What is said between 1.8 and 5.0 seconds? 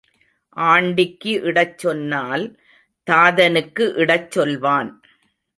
சொன்னால் தாதனுக்கு இடச் சொல்வான்.